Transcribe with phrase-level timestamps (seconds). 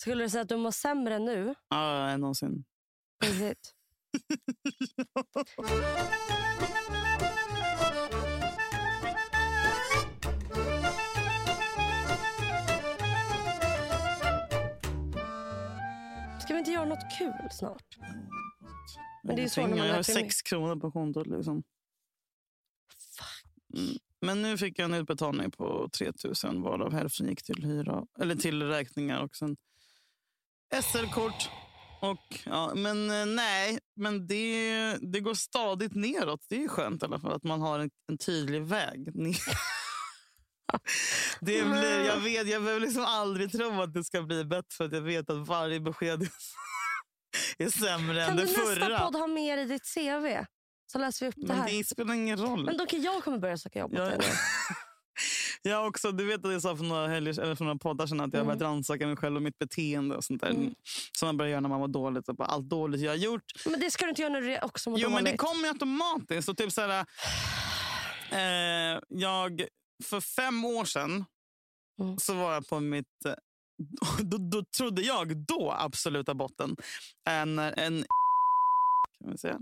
[0.00, 1.54] Skulle du säga att du mår sämre nu?
[1.68, 2.64] Ja, än någonsin.
[3.24, 3.74] Riktigt?
[16.40, 17.98] Ska vi inte göra något kul snart?
[19.22, 21.26] Men det är ju så när man jag har sex kronor på kontot.
[21.26, 21.62] Liksom.
[23.74, 23.96] Mm.
[24.20, 26.12] Men nu fick jag en utbetalning på 3
[26.44, 29.56] 000 varav hälften gick till hyra eller till räkningar och sen
[30.82, 31.48] SL-kort.
[32.02, 36.40] Och, ja, men eh, nej, men det, det går stadigt neråt.
[36.48, 39.36] Det är skönt i alla fall att man har en, en tydlig väg ner.
[41.40, 44.84] Det blir, jag vet, jag behöver liksom aldrig tro att det ska bli bättre för
[44.84, 46.28] att jag vet att varje besked
[47.58, 48.98] är sämre Kan än du det nästa förra.
[48.98, 50.44] podd ha mer i ditt CV?
[50.92, 51.66] Så läser vi upp det Men här.
[51.78, 52.64] det spelar ingen roll.
[52.64, 54.04] Men då kan jag kommer börja söka jobb åt Ja.
[54.04, 54.20] dig.
[55.62, 58.20] Jag också, du vet att jag sa för några, helger, eller för några poddar sedan
[58.20, 58.58] att jag har Mm.
[58.58, 60.16] börjat rannsaka mig själv och mitt beteende.
[60.16, 60.50] och sånt där.
[60.50, 60.74] Mm.
[61.18, 62.28] Som man börjar göra när man var dåligt.
[62.28, 63.42] Och bara allt dåligt jag har gjort.
[63.66, 65.40] Men det ska du inte göra när du också mår Jo, men det dåligt.
[65.40, 66.48] kommer automatiskt.
[66.48, 67.06] Och typ så här,
[68.32, 69.64] eh, jag,
[70.04, 71.24] för fem år sedan
[72.00, 72.18] Mm.
[72.18, 73.24] så var jag på mitt...
[73.26, 73.34] eh,
[74.24, 76.76] Då, då trodde jag då absoluta botten.
[77.28, 78.04] En, en
[79.18, 79.58] kan vi säga,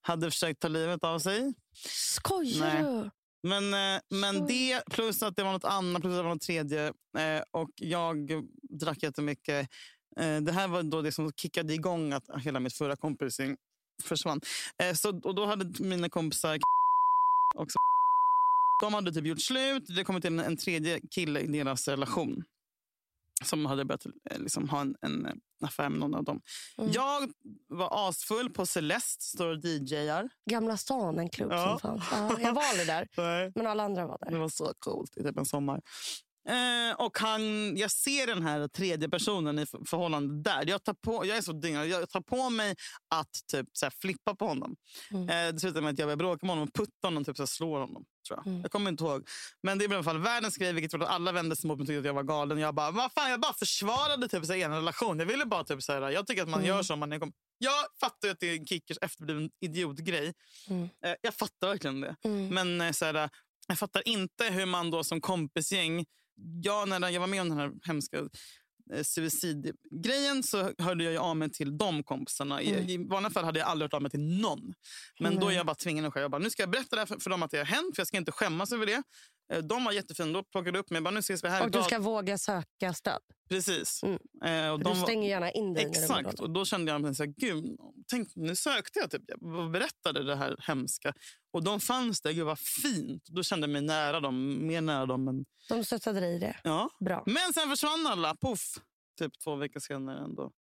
[0.00, 1.54] hade försökt ta livet av sig.
[1.88, 2.82] Skojar Nej.
[2.82, 3.10] du?
[3.42, 6.42] Men, eh, men det, plus att det var något annat, plus att det var något
[6.42, 6.86] tredje.
[7.18, 8.30] Eh, och jag
[8.80, 9.68] drack jättemycket.
[10.20, 13.56] Eh, det här var då det som kickade igång att hela mitt förra kompising
[14.04, 14.40] försvann.
[14.94, 16.58] Så, och då hade mina kompisar
[17.54, 17.78] också
[18.80, 19.84] de hade typ gjort slut.
[19.96, 22.44] Det kom till en, en tredje kille i deras relation.
[23.44, 26.40] Som hade börjat eh, liksom, ha en, en eh, affär med någon av dem.
[26.78, 26.90] Mm.
[26.92, 27.30] Jag
[27.68, 30.28] var asfull på Celeste, står och DJar.
[30.50, 31.78] Gamla stan, en klubb Ja.
[31.80, 32.04] som fanns.
[32.12, 33.08] Ja, jag var aldrig där,
[33.54, 34.38] men alla andra var Det där.
[34.38, 35.80] var så coolt i typ en sommar.
[36.48, 40.64] Eh, och han, jag ser den här tredje personen i för- förhållande där.
[40.68, 41.86] Jag, tar på, jag är så dyngad.
[41.88, 42.74] Jag tar på mig
[43.14, 44.76] att typ, så flippa på honom.
[45.10, 45.28] Mm.
[45.28, 47.36] Eh, det slutar med att jag börjar bråka med honom och putta honom och typ,
[47.36, 48.04] så slår honom.
[48.28, 48.46] Tror jag.
[48.46, 48.60] Mm.
[48.62, 49.28] jag kommer inte ihåg.
[49.62, 51.78] Men det blev i alla fall världens grej, vilket gjorde att alla vände sig mot
[51.78, 52.58] mig och tyckte att jag var galen.
[52.58, 55.18] Jag bara, vad fan, jag bara försvarade typ, så en relation.
[55.18, 56.68] Jag ville bara typ, så här, jag tycker att man Mm.
[56.68, 56.96] gör så.
[56.96, 60.34] Man är kom- jag fattar att det är en kickers efterbliven idiotgrej.
[60.68, 60.82] Mm.
[61.04, 62.16] Eh, jag fattar verkligen det.
[62.24, 62.48] Mm.
[62.48, 63.30] Men eh, så här,
[63.68, 66.04] jag fattar inte hur man då som kompisgäng...
[66.62, 68.18] Jag, när jag var med om den här hemska
[68.92, 72.62] eh, suicidgrejen så hörde jag av mig till de kompisarna.
[72.62, 72.88] I, Mm.
[72.88, 74.74] I vanliga fall hade jag aldrig hört av mig till någon.
[75.20, 76.22] Men då är jag bara tvingad att själv.
[76.22, 77.96] Jag bara, nu ska jag berätta det för, för dem att det har hänt.
[77.96, 79.02] För jag ska inte skämmas över det.
[79.52, 80.32] Eh, De var jättefina.
[80.32, 80.96] Då plockade upp mig.
[80.96, 81.84] Jag bara, nu ses vi här Och du idag.
[81.86, 83.20] ska våga söka stöd.
[83.48, 84.02] Precis.
[84.02, 84.18] Mm.
[84.44, 86.40] Eh, och de du var- stänger gärna in dig du Exakt.
[86.40, 87.76] Och då kände jag så här, gud,
[88.10, 91.14] tänk, nu sökte jag typ, och berättade det här hemska.
[91.52, 92.32] Och de fanns där.
[92.32, 93.22] Gud vad fint.
[93.28, 94.66] Då kände jag mig nära dem.
[94.66, 95.28] Mer nära dem.
[95.28, 96.56] än De stöttade dig i det.
[96.64, 96.88] ja.
[97.00, 97.22] Bra.
[97.26, 98.36] Men sen försvann alla.
[98.40, 98.74] Puff.
[99.18, 100.52] Typ två veckor senare ändå.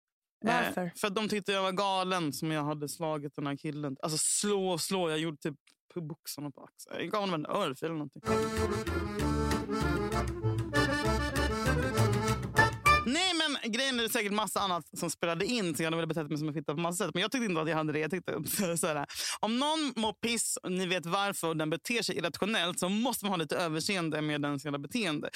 [0.46, 0.84] Varför?
[0.86, 3.96] Eh, för att de tyckte jag var galen som jag hade slagit den här killen.
[4.04, 5.10] Alltså slå och slå.
[5.10, 5.56] Jag gjorde typ
[5.96, 7.10] på boxarna på axeln.
[7.12, 8.22] Jag honom en örfil eller någonting.
[13.06, 15.76] Nej, men grejen är det säkert massa annat som spelade in.
[15.76, 17.14] Så jag hade väl betett mig som en fitta på massa sätt.
[17.14, 18.00] Men jag tyckte inte att jag hade det.
[18.00, 18.44] Jag tyckte
[18.78, 19.06] så här,
[19.40, 23.26] om någon mår piss och ni vet varför och den beter sig irrationellt så måste
[23.26, 25.30] man ha lite överseende med dens jävla beteende.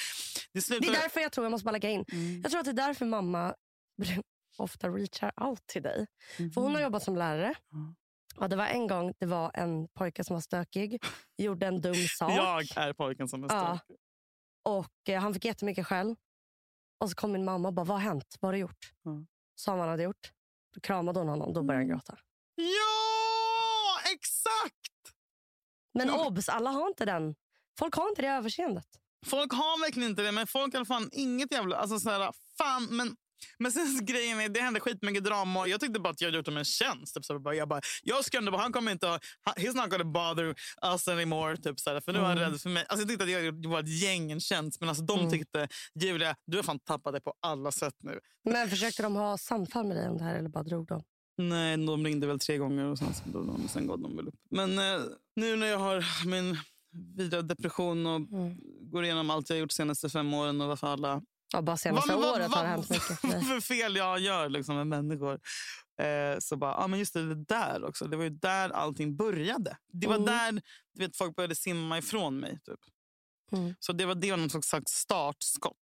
[0.52, 0.88] Det Det slutar...
[0.88, 2.04] är därför jag tror, jag måste bara lägga in.
[2.12, 2.40] Mm.
[2.42, 3.54] Jag tror att det är därför mamma
[4.58, 6.06] ofta reachar out till dig.
[6.54, 7.54] För hon har jobbat som lärare.
[8.40, 8.48] Ja.
[8.48, 11.02] Det var en gång det var en pojke som var stökig,
[11.36, 12.30] gjorde en dum sak.
[12.32, 13.78] Jag är pojken som är Ja.
[13.84, 13.96] stor.
[14.64, 16.16] Och eh, Han fick jättemycket skäll.
[17.00, 18.36] Och så kom min mamma och bara, vad har hänt?
[18.40, 18.92] Vad har du gjort?
[19.02, 19.10] Ja.
[19.54, 20.32] Sa han hade gjort.
[20.74, 21.52] Då kramade hon honom.
[21.52, 21.96] Då började han Mm.
[21.96, 22.18] gråta.
[22.54, 25.14] Ja, exakt!
[25.94, 26.20] Men Mm.
[26.20, 27.34] obs, alla har inte den.
[27.78, 28.86] Folk har inte det överseendet.
[29.26, 31.76] Folk har verkligen inte det, men folk har fan inget jävla...
[31.76, 33.16] Alltså så här, fan, men,
[33.58, 35.66] men sen grejen är, det hände skitmycket drama.
[35.66, 37.14] Jag tyckte bara att jag hade gjort dem en tjänst.
[37.14, 39.74] Typ, så jag bara, jag bara, jag ska ändå, han kommer inte ha, han- he's
[39.76, 40.54] not gonna bother
[40.92, 41.56] us anymore.
[41.56, 42.50] Typ, så för nu är han Mm.
[42.50, 42.84] rädd för mig.
[42.88, 45.30] Alltså, jag tyckte att jag gjorde vårt gäng en tjänst, men alltså, de Mm.
[45.30, 45.68] tyckte,
[46.00, 48.20] Julia, du har fan tappat det på alla sätt nu.
[48.44, 51.02] Men försökte de ha samtal med dig om det här eller bara drog de?
[51.38, 54.34] Nej, de ringde väl tre gånger och sen, de, sen gav de väl upp.
[54.50, 55.00] Men eh,
[55.36, 56.58] nu när jag har min
[57.16, 58.56] vidare depression och Mm.
[58.90, 62.12] går igenom allt jag gjort de senaste fem åren och varför alla Ja, bara senaste
[62.12, 63.42] Vad- vad- året har vad- det hänt mycket dig.
[63.44, 65.40] för fel jag gör liksom, med människor.
[66.02, 68.04] Eh, så bara, ja men just det, det där också.
[68.04, 69.76] Det var ju där allting började.
[69.92, 70.26] Det var Mm.
[70.26, 70.62] där
[70.94, 72.58] du vet, folk började simma ifrån mig.
[72.64, 72.80] Typ.
[73.52, 73.74] Mm.
[73.80, 75.76] Så det var det någon slags startskott.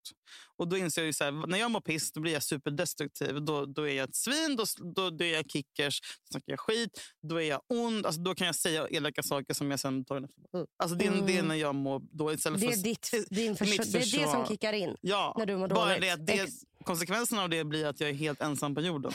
[0.57, 3.41] Och då inser jag ju så här, när jag mår piss då blir jag superdestruktiv.
[3.45, 4.65] Då, då är jag ett svin, då,
[4.95, 8.05] då, då är jag kickers, då snackar jag skit, då är jag ond.
[8.05, 10.65] Alltså, då kan jag säga elaka saker som jag sen tar efter.
[10.77, 11.47] Alltså, det, är- det är Mm.
[11.47, 12.37] när jag mår dåligt.
[12.39, 14.47] Istället Det är, ditt, din försö- mitt det är det som försvar.
[14.47, 16.01] kickar in Ja, när du mår bara dåligt.
[16.01, 16.53] det, att det, Ex-
[16.83, 19.11] konsekvensen av det blir att jag är helt ensam på jorden.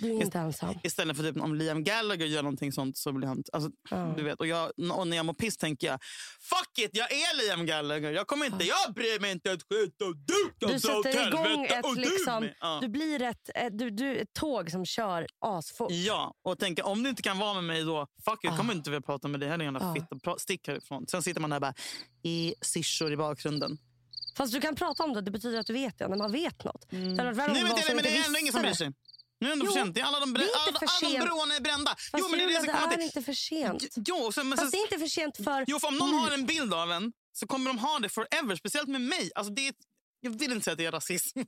[0.00, 0.74] Du är inte ensam.
[0.82, 3.42] Istället för typ om Liam Gallagher gör någonting sånt så blir han...
[3.52, 4.14] Alltså, Ja.
[4.16, 5.98] du vet, och, jag, och när jag mår piss tänker jag
[6.40, 8.12] fuck it, jag är Liam Gallagher.
[8.12, 11.64] Jag, kommer inte, jag bryr mig inte ett skit och du kan Du sätter igång
[11.64, 12.54] ett, du liksom, med.
[12.60, 12.78] Ja.
[12.82, 15.90] du blir ett, ett, du, du, ett tåg som kör asfort.
[15.92, 18.56] Ja, och tänker om du inte kan vara med mig då, fuck it, Ah.
[18.56, 19.78] kommer inte vilja prata med dig heller.
[19.80, 19.94] Ah.
[19.94, 20.38] fitta.
[20.38, 21.06] Stick härifrån.
[21.08, 21.74] Sen sitter man där bara
[22.22, 23.78] i syrsor i bakgrunden.
[24.36, 26.08] Fast du kan prata om det, det betyder att du vet det.
[26.08, 26.86] När man vet något.
[26.90, 28.72] Det hade varit värre om Nej, men det, men det är ändå ingen som bryr
[28.72, 28.92] sig.
[29.40, 29.94] Nu är det ändå Jo, för sent.
[29.94, 31.90] Det är Alla de, det brä- alla, alla de broarna är brända.
[31.90, 33.84] Fast jo, men det är det det är inte för sent.
[33.96, 35.64] Jo, sen, men Fast det sen, är inte för sent för...
[35.66, 36.16] jo, för om någon nu.
[36.16, 38.56] har en bild av en så kommer de ha det forever.
[38.56, 39.30] Speciellt med mig.
[39.34, 39.74] Alltså, det är,
[40.20, 41.38] jag vill inte säga att det är rasism.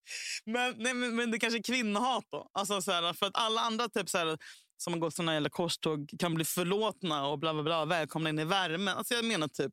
[0.44, 2.24] men, nej, men, men det kanske är kvinnohat.
[2.30, 2.50] Då.
[2.52, 4.38] Alltså, så här, för att alla andra typ, så här,
[4.76, 7.84] som har gått såna jävla korståg kan bli förlåtna och bla bla bla.
[7.84, 8.96] Välkomna in i värmen.
[8.96, 9.72] Alltså, jag menar typ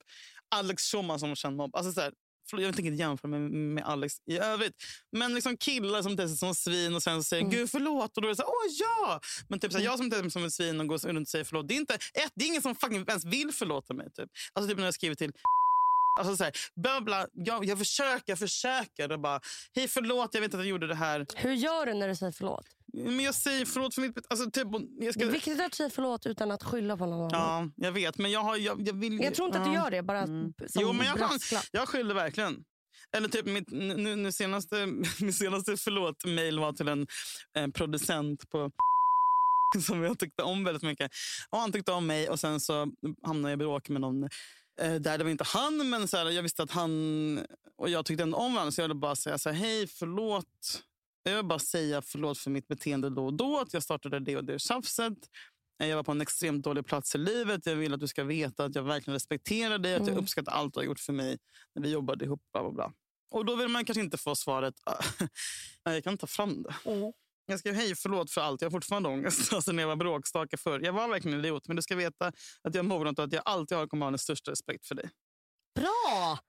[0.56, 1.75] Alex Schulman som känd mobb.
[1.75, 2.13] Alltså, så här,
[2.51, 4.74] jag tänker inte jämföra med, med Alex i övrigt.
[5.12, 7.56] Men liksom killar som testar som svin och sen säger Mm.
[7.56, 8.18] gud förlåt.
[8.18, 9.19] Och då är det så här, åh ja!
[9.50, 11.45] Men typ så här, jag som testar som ett svin och går runt och säger
[11.45, 11.68] förlåt.
[11.68, 14.12] Det är, inte, ett, det är ingen som fucking ens vill förlåta mig.
[14.12, 14.30] Typ.
[14.53, 15.31] Alltså typ när jag skriver till
[16.19, 19.12] Alltså så här, bla bla, jag, jag försöker, jag försöker.
[19.12, 19.39] Och bara,
[19.75, 21.25] Hej förlåt, jag vet att jag gjorde det här.
[21.36, 22.65] Hur gör du när du säger förlåt?
[22.95, 24.18] Men jag säger förlåt för mitt...
[24.30, 27.36] Alltså, typ, jag, Det är ska, viktigt att säga förlåt utan att skylla på någon
[27.36, 27.74] annan.
[27.77, 29.19] ja, jag vet, men jag, har, jag, jag vill...
[29.24, 30.53] Jag tror inte att du gör det, bara Mm.
[30.68, 31.39] som Jo, men jag kan-.
[31.71, 32.63] Jag skyller verkligen.
[33.18, 34.86] Eller typ mitt nu, nu senaste,
[35.19, 37.07] min senaste förlåt-mail var till en,
[37.53, 38.71] en producent på
[39.86, 41.12] som jag tyckte om väldigt mycket.
[41.50, 42.88] Och han tyckte om mig och sen så
[43.24, 44.24] hamnade jag i bråk med någon
[44.81, 47.39] eh, där det var inte han, men så här, jag visste att han
[47.77, 48.71] och jag tyckte ändå om varandra.
[48.71, 50.81] Så jag ville bara säga så här, hej förlåt.
[51.30, 53.60] Jag vill bara säga förlåt för mitt beteende då och då.
[53.60, 55.13] Att jag startade det och det tjafset.
[55.81, 57.66] Eh, Jag var på en extremt dålig plats i livet.
[57.66, 59.94] Jag vill att du ska veta att jag verkligen respekterar dig.
[59.95, 60.24] Att jag Mm.
[60.24, 61.38] uppskattar allt du har gjort för mig
[61.75, 62.42] när vi jobbade ihop.
[62.54, 62.94] Bla, bla, bla.
[63.31, 65.04] Och då vill man kanske inte få svaret, "Ah,
[65.83, 66.75] jag kan ta fram det.
[67.45, 68.62] Jag skrev hej förlåt för allt.
[68.62, 69.54] Jag har fortfarande ångest.
[69.54, 70.80] Alltså när jag var bråkstake förr.
[70.80, 71.68] Jag var verkligen en idiot.
[71.68, 72.27] Men du ska veta
[72.62, 74.95] att jag har mognat och att jag alltid har kommer ha den största respekt för
[74.95, 75.10] dig.
[75.75, 76.39] Bra!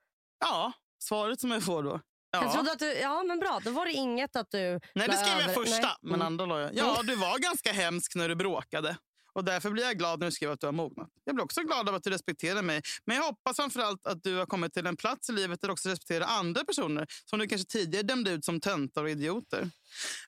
[0.40, 2.00] Ja, svaret som jag får då.
[2.31, 2.43] Ja.
[2.43, 3.61] Jag trodde att du, ja, men bra.
[3.64, 4.81] Då var det inget att du...
[4.94, 5.81] Nej, det skrev jag över- första.
[5.81, 5.90] Nej.
[6.02, 6.26] Men Mm.
[6.26, 6.75] andra la jag.
[6.75, 8.96] Ja, du var ganska hemsk när du bråkade.
[9.32, 11.08] Och Därför blir jag glad när du skrev att du har mognat.
[11.25, 12.82] Jag blir också glad av att du respekterar mig.
[13.05, 15.73] Men jag hoppas framförallt att du har kommit till en plats i livet där du
[15.73, 19.62] också respekterar andra personer som du kanske tidigare dömde ut som töntar och idioter.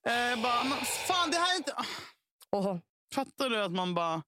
[0.03, 0.79] Eh, bara, men
[1.09, 1.73] fan, det här är inte...
[1.77, 1.85] Ah,
[2.53, 2.77] Åh.
[3.15, 4.23] Fattar du att man bara...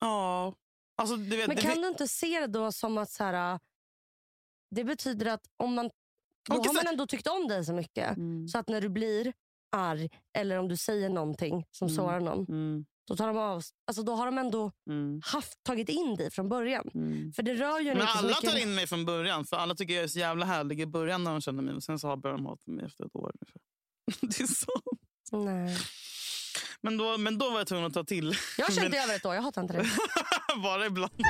[0.00, 0.54] Ja.
[0.96, 3.60] Alltså, vet, Men det- kan du inte se det då som att så här,
[4.70, 5.90] det betyder att om man,
[6.48, 9.32] då har man ändå tyckt om dig så mycket Mm, så att när du blir
[9.76, 10.08] arg
[10.38, 11.96] eller om du säger någonting som Mm.
[11.96, 15.88] sårar någon, mm, då, tar de av, alltså då har de ändå mm, haft, tagit
[15.88, 16.90] in dig från början.
[16.94, 17.32] mm.
[17.32, 18.50] För det rör ju en Men inte så alla mycket.
[18.50, 19.44] tar in mig från början.
[19.44, 21.74] För Alla tycker jag är så jävla härlig i början när de känner mig.
[21.74, 23.32] Och sen så har börjar de hata mig efter ett år.
[24.20, 24.72] Det är så.
[25.32, 25.76] Nej.
[26.80, 28.34] Men då, men då var jag tvungen att ta till.
[28.58, 29.86] Jag har känt Men- det över ett år, jag hatar inte det.
[30.62, 31.12] Bara ibland.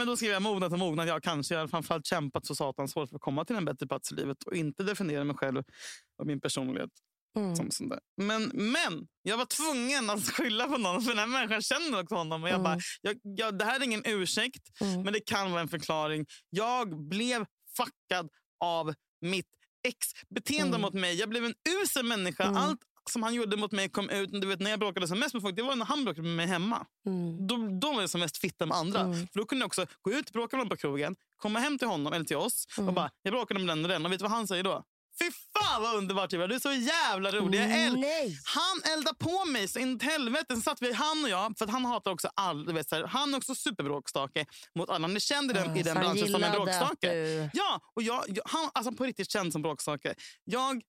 [0.00, 1.08] Men då skrev jag mognat och mognat.
[1.08, 3.86] Jag kanske jag har framförallt kämpat så satans hårt för att komma till en bättre
[3.86, 5.62] plats i livet och inte definiera mig själv
[6.18, 6.90] och min personlighet
[7.36, 7.56] Mm.
[7.56, 8.00] som sån där.
[8.16, 12.14] Men, men jag var tvungen att skylla på någon för den här människan känner också
[12.14, 12.42] honom.
[12.42, 12.64] Och jag Mm.
[12.64, 15.02] bara, jag, jag, det här är ingen ursäkt, Mm.
[15.02, 16.26] men det kan vara en förklaring.
[16.50, 18.28] Jag blev fuckad
[18.60, 19.46] av mitt
[19.88, 19.96] ex
[20.34, 20.80] beteende Mm.
[20.80, 21.14] mot mig.
[21.14, 22.44] Jag blev en usel människa.
[22.44, 22.62] Mm.
[23.10, 24.30] Allt som han gjorde mot mig kom ut.
[24.32, 26.36] Du vet, när jag bråkade som mest med folk, det var när han bråkade med
[26.36, 26.86] mig hemma.
[27.06, 27.46] Mm.
[27.46, 29.00] Då, då var jag som mest fitta med andra.
[29.00, 29.26] Mm.
[29.28, 31.88] För Då kunde jag också gå ut, bråka med någon på krogen, komma hem till
[31.88, 32.94] honom eller till oss och Mm.
[32.94, 34.06] bara, jag bråkade med den och den.
[34.06, 34.84] Och vet du vad han säger då?
[35.18, 37.58] Fy fan vad underbart Julia, du är så jävla rolig.
[37.58, 38.38] Nej!
[38.44, 40.44] han eldade på mig så in i helvete.
[40.54, 42.96] Sen satt vi, han och jag, för att han hatar också all, du vet, så
[42.96, 45.08] här, han är också superbråkstake mot alla.
[45.08, 47.12] Han är känd i den, i Ah, den branschen som en bråkstake.
[47.12, 50.14] du- Ja, och jag, jag, han alltså på riktigt känd som bråkstake.
[50.44, 50.82] Jag,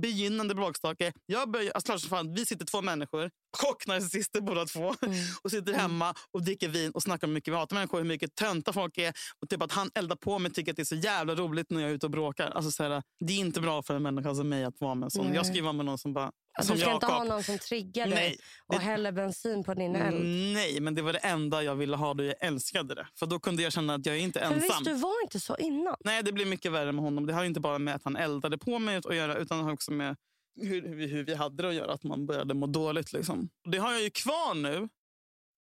[0.00, 1.12] begynnande bråkstake.
[1.26, 5.14] Jag börjar, alltså, klart som fan, vi sitter två människor, chocknarcissister båda två, Mm.
[5.42, 8.04] och sitter hemma och dricker vin och snackar om hur mycket vi hatar människor, hur
[8.04, 9.12] mycket tönta folk är.
[9.42, 11.80] Och typ att han eldar på mig tycker att det är så jävla roligt när
[11.80, 12.50] jag är ute och bråkar.
[12.50, 15.04] Alltså, så här, det är inte bra för en människa som mig att vara med
[15.06, 15.34] en sån.
[15.34, 16.30] Jag ska ju vara med någon som bara...
[16.58, 19.74] Alltså, som du ska inte ha någon som triggar dig Nej, och häller bensin på
[19.74, 20.24] din eld.
[20.54, 23.08] Nej, men det var det enda jag ville ha då jag älskade det.
[23.18, 24.60] För då kunde jag känna att jag är inte För ensam.
[24.60, 25.96] visst, du var inte så innan.
[26.04, 27.26] Nej, det blir mycket värre med honom.
[27.26, 30.16] Det har inte bara med att han eldade på mig att göra, utan också med
[30.60, 31.92] hur, hur, vi- hur vi hade det att göra.
[31.92, 33.12] Att man började må dåligt.
[33.12, 33.48] Liksom.
[33.70, 34.88] Det har jag ju kvar nu.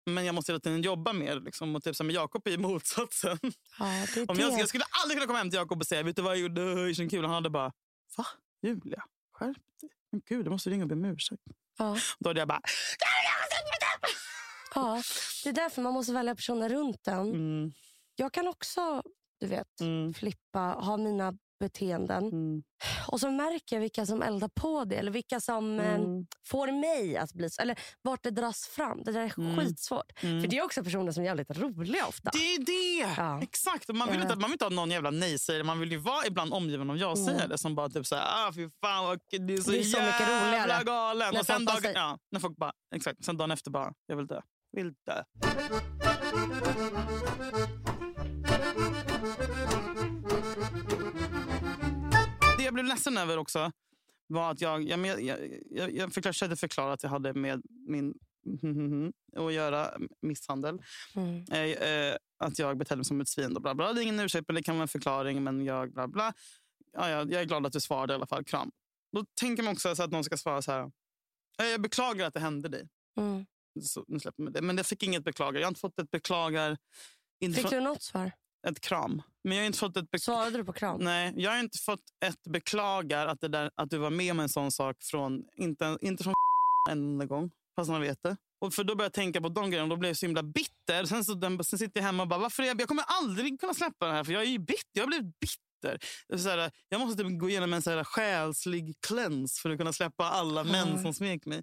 [0.05, 1.39] Men jag måste hela tiden jobba mer.
[1.39, 1.75] Liksom.
[1.75, 3.37] Och typ, så här, med Jakob är ju motsatsen.
[3.79, 6.03] Ja, det är Om jag, jag skulle aldrig kunna komma hem till Jakob och säga
[6.03, 7.25] vet du vad jag gjorde, det är så kul.
[7.25, 7.71] Han hade bara,
[8.17, 8.25] va?
[8.63, 9.89] Julia, skärp dig.
[10.15, 11.41] Men gud, du måste ringa och be om ursäkt.
[11.77, 11.97] ja.
[12.19, 12.61] Då hade jag bara,
[14.75, 15.01] ja,
[15.43, 17.19] det är därför man måste välja personer runt en.
[17.19, 17.71] mm,
[18.15, 19.03] Jag kan också
[19.39, 20.13] du vet, Mm.
[20.13, 21.33] flippa, ha mina
[21.69, 22.23] beteenden.
[22.23, 22.63] Mm.
[23.07, 24.95] Och så märker jag vilka som eldar på det.
[24.95, 26.25] Eller vilka som eh, Mm.
[26.47, 27.61] får mig att bli så.
[27.61, 29.03] Eller vart det dras fram.
[29.03, 29.57] Det där är Mm.
[29.57, 30.23] skitsvårt.
[30.23, 30.41] Mm.
[30.41, 32.29] För det är också personer som är jävligt roliga ofta.
[32.33, 33.13] Det är det!
[33.21, 33.41] Ja.
[33.41, 33.87] Exakt.
[33.93, 34.23] Man vill, Ja.
[34.23, 35.63] inte, man vill inte ha någon jävla nej-sägare.
[35.63, 39.05] Man vill ju vara ibland omgiven av ja-sägare som bara typ såhär, ah, fy fan
[39.05, 40.83] vad du är så, Det är så mycket roligare.
[40.83, 41.33] galen.
[41.33, 43.25] När och sen dagen, säger- ja, när folk bara, exakt.
[43.25, 44.41] Sen dagen efter bara, jag vill dö.
[44.71, 45.23] Vill dö.
[52.75, 53.71] Blev ledsen över också
[54.27, 55.37] var att jag, jag, jag, jag,
[55.71, 58.13] jag, jag försökte förklara att jag hade med min
[59.37, 60.81] att göra misshandel.
[61.15, 61.45] Mm.
[61.51, 63.55] Eh, eh, att jag betedde mig som ett svin.
[63.55, 63.93] Och bla bla.
[63.93, 65.43] Det är ingen ursäkt, men det kan vara en förklaring.
[65.43, 66.33] Men jag, bla bla.
[66.93, 68.43] Ja, ja, jag är glad att du svarade i alla fall.
[68.43, 68.71] Kram.
[69.11, 70.91] Då tänker man också så att någon ska svara så här.
[71.59, 72.89] "Eh, Jag beklagar att det hände dig.
[73.17, 73.45] Mm.
[73.81, 74.61] Så, nu släpper man det.
[74.61, 75.59] Men jag fick inget beklagar.
[75.59, 76.77] Jag har inte fått ett beklagar.
[77.55, 78.31] Fick du något svar?
[78.67, 79.21] Ett kram.
[79.43, 81.01] Men jag har inte fått ett Svarade du på kram?
[81.01, 84.39] Nej, jag har inte fått ett beklagar att, det där, att du var med om
[84.39, 86.33] en sån sak från, inte, inte från
[86.89, 88.37] en enda gång, fast man vet det.
[88.61, 90.43] Och för då började jag tänka på de grejerna och då blev jag så himla
[90.43, 91.05] bitter.
[91.05, 93.59] Sen, så, den, sen sitter jag hemma och bara, varför är jag, jag kommer aldrig
[93.59, 94.83] kunna släppa det här för jag är ju bitter.
[94.93, 95.99] Jag har blivit bitter.
[96.37, 99.93] Så här, jag måste typ gå igenom en så här själslig cleanse för att kunna
[99.93, 101.01] släppa alla män Mm.
[101.01, 101.61] som svek mig.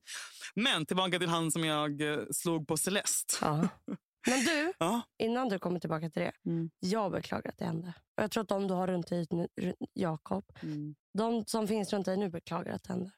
[0.54, 3.34] Men tillbaka till han som jag eh, slog på Celeste.
[3.40, 3.68] Ja.
[4.26, 5.02] Men du, Ja.
[5.18, 6.32] innan du kommer tillbaka till det.
[6.46, 6.70] Mm.
[6.80, 7.92] Jag beklagar att det hände.
[8.16, 9.48] Och jag tror att de du har runt dig nu,
[9.94, 10.94] Jakob, Mm.
[11.18, 13.10] de som finns runt dig nu beklagar att det hände.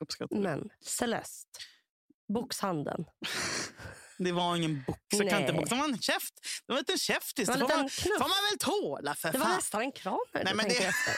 [0.00, 0.42] Uppskattar det.
[0.42, 1.58] Men Celeste,
[2.34, 3.04] boxhandeln.
[4.18, 4.98] Det var ingen box.
[5.10, 5.74] Jag kan inte boxa.
[5.74, 6.34] Det var en käft.
[6.66, 7.46] Det var inte en käftis.
[7.48, 9.54] Det var Det en får man, får man väl tåla för Det var fan.
[9.56, 11.14] nästan en kram när Nej, men det- efter.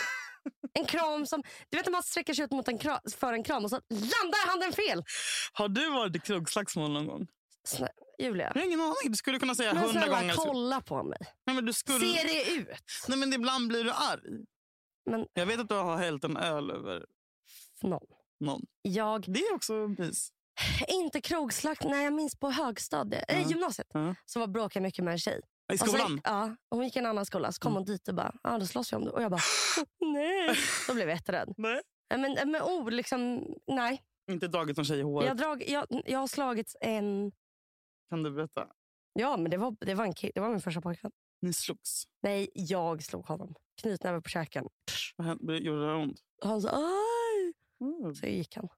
[0.73, 3.43] En kram som, du vet när man sträcker sig ut mot en kram, för en
[3.45, 5.05] kram och så landar handen fel.
[5.53, 7.27] Har du varit i krogslagsmål någon gång?
[7.65, 8.95] Snä, Julia, Jag har ingen aning.
[9.11, 10.35] Du skulle kunna säga men hundra snälla gånger.
[10.37, 11.19] kolla på mig.
[11.47, 11.99] Nej, men du skulle...
[12.01, 12.69] Ser det ut?
[13.09, 14.45] Nej, men ibland blir du arg.
[15.11, 17.05] Men Jag vet att du har hällt en öl över
[17.83, 18.01] någon.
[18.41, 18.63] någon.
[18.83, 20.29] Jag, Det är också mys.
[20.89, 23.49] inte krogslakt, nej jag minns på högstadiet, äh, Ja.
[23.49, 23.89] gymnasiet.
[23.93, 24.15] Ja.
[24.25, 25.41] Så var bråkade jag mycket med en tjej.
[25.73, 26.13] I skolan?
[26.13, 27.53] gick, ja, och hon gick i en annan skola.
[27.53, 27.77] Så kom Mm.
[27.77, 29.11] hon dit och bara, ja då slåss vi om det.
[29.11, 29.41] Och jag bara,
[30.01, 30.57] nej.
[30.89, 31.55] Då blev jag jätterädd.
[31.59, 31.81] Nej.
[32.17, 34.03] Men, men oh, liksom, nej.
[34.31, 35.29] Inte dragit någon tjej i håret.
[35.29, 37.33] Jag, drag, jag, jag har slagit en...
[38.11, 38.67] Kan du berätta?
[39.13, 41.13] Ja, men det var, det var, en det var min första pojkvän.
[41.43, 42.05] Ni slogs.
[42.23, 43.55] Nej, jag slog honom.
[43.81, 44.69] Knytnäve på käken.
[45.17, 45.59] Vad hände?
[45.59, 46.21] Gjorde det ont?
[46.45, 47.53] Han sa aj.
[47.81, 48.15] Mm.
[48.15, 48.69] Så gick han.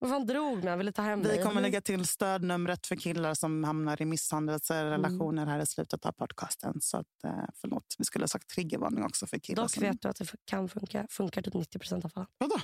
[0.00, 1.36] Men han drog mig, han ville ta hem mig.
[1.36, 6.12] Vi kommer lägga till stödnumret för killar som hamnar i misshandelsrelationer här i slutet av
[6.12, 6.80] podcasten.
[6.80, 9.62] Så att, eh, förlåt, vi skulle ha sagt triggervarning också för killar.
[9.62, 9.82] Dock som...
[9.82, 11.06] vet du att det kan funka.
[11.10, 12.28] Funkar typ 90 procent av fallen.
[12.38, 12.56] Vadå?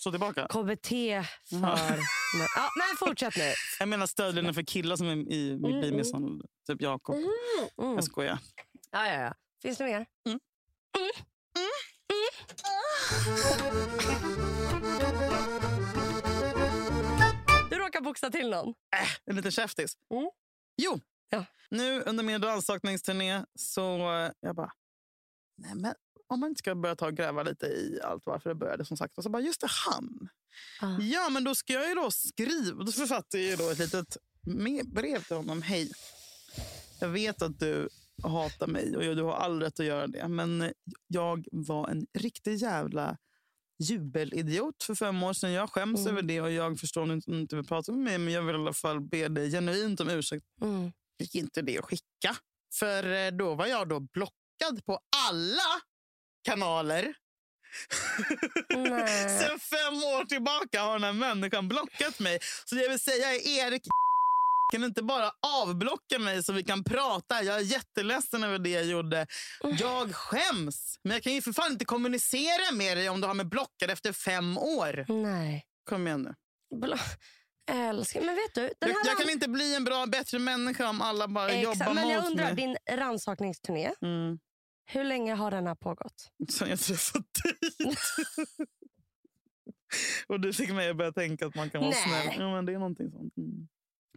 [0.00, 0.46] Stå tillbaka?
[0.48, 1.56] KBT för...
[1.56, 1.74] Ja.
[2.38, 2.46] Nej.
[2.56, 3.52] Ja, men fortsätt nu.
[3.78, 6.40] Jag menar stödlinjen för killar som är i, i Mm, mm.
[6.66, 7.16] Typ Jakob.
[7.16, 7.94] Mm.
[7.94, 8.38] Jag skojar.
[8.90, 9.34] Ja, ja, ja.
[9.62, 10.06] Finns det mer?
[10.26, 10.40] Mm.
[10.98, 11.10] Mm.
[17.70, 18.74] Du råkar boxa till någon.
[19.24, 19.96] En liten käftis.
[20.14, 20.30] Mm.
[20.82, 21.00] Jo,
[21.30, 21.44] Ja.
[21.70, 24.70] nu under min rannsakningsturné så eh, jag bara...
[25.58, 25.94] Nej, men
[26.28, 28.96] om man inte ska börja ta och gräva lite i allt varför det började som
[28.96, 29.18] sagt.
[29.18, 30.28] Och så bara, just det, han.
[30.80, 31.00] Ah.
[31.00, 32.84] Ja, men då ska jag ju då skriva.
[32.84, 34.16] Då författar jag då ett litet
[34.86, 35.62] brev till honom.
[35.62, 35.90] Hej,
[37.00, 37.88] jag vet att du
[38.22, 40.28] hatar mig och du har all rätt att göra det.
[40.28, 40.72] Men
[41.06, 43.16] jag var en riktig jävla
[43.78, 45.52] jubelidiot för fem år sedan.
[45.52, 46.12] Jag skäms Mm.
[46.12, 48.18] över det och jag förstår om du inte vill prata med mig.
[48.18, 50.44] Men jag vill i alla fall be dig genuint om ursäkt.
[50.62, 50.92] Mm.
[51.18, 52.36] Gick inte det att skicka.
[52.74, 55.62] För eh, då var jag då blockad på alla
[56.46, 57.14] kanaler.
[59.38, 62.38] Sen fem år tillbaka har den här människan blockat mig.
[62.64, 63.82] Så det jag vill säga är Erik
[64.72, 65.30] kan inte bara
[65.62, 67.42] avblocka mig så vi kan prata.
[67.42, 69.26] Jag är jätteledsen över det jag gjorde.
[69.78, 70.98] Jag skäms.
[71.04, 73.90] Men jag kan ju för fan inte kommunicera med dig om du har mig blockad
[73.90, 75.04] efter fem år.
[75.08, 75.64] Nej.
[75.88, 76.34] Kom igen nu.
[76.80, 76.98] Bla.
[77.70, 78.20] Älskar.
[78.20, 81.50] Men vet du, Jag, jag kan inte bli en bra, bättre människa om alla bara
[81.52, 82.54] Exakt, jobbar Men jag mot undrar, mig.
[82.54, 84.38] din rannsakningsturné, Mm.
[84.86, 86.30] Hur länge har den här pågått?
[86.50, 87.96] Sen jag träffade dig.
[90.26, 92.02] Och du fick mig att börja tänka att man kan vara Nej.
[92.24, 92.40] snäll.
[92.40, 93.36] Ja, men det är någonting sånt.
[93.36, 93.68] Mm.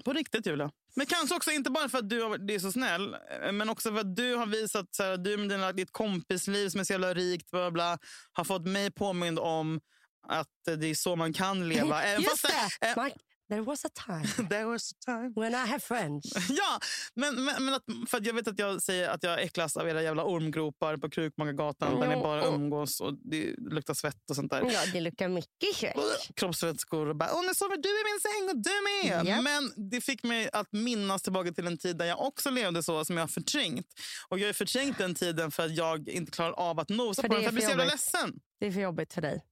[0.05, 0.71] På riktigt, Julia.
[0.95, 3.91] Men kanske också inte bara för att du har, är så snäll, eh, men också
[3.91, 6.93] för att du har visat så här, du med dina, ditt kompisliv som är så
[6.93, 7.97] jävla rikt, bla, bla,
[8.31, 9.81] har fått mig påmind om
[10.27, 10.47] att
[10.77, 12.03] det är så man kan leva.
[12.03, 12.87] Även Just fast det!
[12.87, 13.11] eh, Man,
[13.49, 15.33] There was a time There was a time.
[15.35, 16.49] when I had friends.
[16.49, 16.79] Ja,
[17.15, 20.01] men, men, men att, för jag vet att jag säger att jag äcklas av era
[20.03, 22.53] jävla ormgropar på Krukmakargatan där ni bara Mm.
[22.61, 24.61] umgås och det luktar svett och sånt där.
[24.73, 25.95] Ja, det luktar mycket svett.
[26.35, 28.71] kroppsvätskor och bara “Åh, nu sover du i min säng och du
[29.09, 29.25] med”.
[29.27, 29.43] Japp.
[29.43, 33.05] Men det fick mig att minnas tillbaka till en tid där jag också levde så
[33.05, 33.87] som jag har förträngt.
[34.29, 37.27] Och jag har förträngt den tiden för att jag inte klarar av att nosa För
[37.29, 37.41] på den.
[37.43, 38.39] För jag blir så jävla ledsen.
[38.59, 39.43] Det är för jobbigt för dig.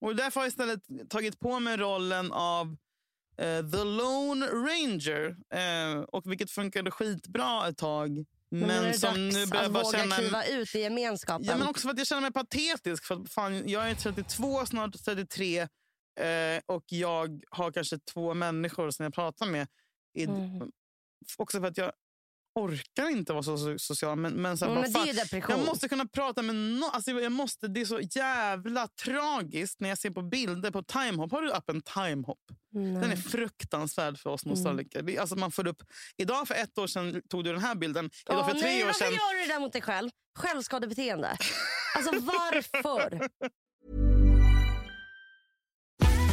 [0.00, 0.80] Och därför har jag istället
[1.10, 2.76] tagit på mig rollen av
[3.38, 5.36] eh, The Lone Ranger.
[5.54, 8.24] Eh, och vilket funkade skitbra ett tag.
[8.50, 10.16] Men, Men, som nu börjar bara våga känna...
[10.16, 11.46] kliva ut i gemenskapen.
[11.46, 13.04] Ja, men också för att jag känner mig patetisk.
[13.04, 15.68] För att fan, jag är 32, snart 33 eh,
[16.66, 19.68] och jag har kanske två människor som jag pratar med.
[20.14, 20.70] I, Mm.
[21.36, 21.92] Också för att jag
[22.64, 24.18] orkar inte vara så so- social.
[24.18, 25.56] Men, men, så här, Mm, men det är depression.
[25.58, 26.90] jag måste kunna prata med någon.
[26.92, 31.32] Alltså, jag måste, det är så jävla tragiskt när jag ser på bilder på timehop.
[31.32, 32.40] Har du appen timehop?
[32.72, 33.16] Den är Nej.
[33.16, 34.54] fruktansvärd för oss Mm.
[34.54, 35.10] nostalgiker.
[35.10, 35.82] Är- Alltså man får upp,
[36.16, 38.10] idag för ett år sedan tog du den här bilden.
[38.28, 39.12] Idag Åh, för tre nej, år varför sedan.
[39.14, 40.10] gör du det där mot dig själv?
[40.38, 41.36] Självskadebeteende.
[41.96, 43.28] Alltså varför?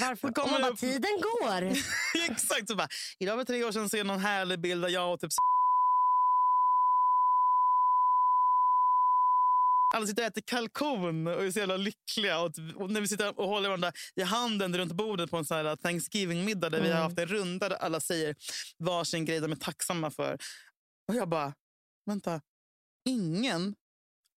[0.00, 0.32] Varför?
[0.32, 1.62] Kommer Om man bara, det- tiden går.
[2.30, 2.68] Exakt.
[2.68, 2.88] Så bara,
[3.18, 5.30] idag för tre år sedan ser någon härlig bild där jag och typ
[9.94, 12.40] alla sitter och äter kalkon och är så jävla lyckliga.
[12.40, 15.44] Och, typ- och när vi sitter och håller varandra i handen runt bordet på en
[15.44, 18.36] sån här Thanksgiving-middag där vi har haft en runda där alla säger
[18.78, 20.38] varsin grej de är tacksamma för.
[21.08, 21.54] Och jag bara,
[22.06, 22.40] vänta.
[23.04, 23.74] Ingen